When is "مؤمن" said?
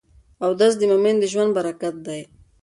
0.91-1.15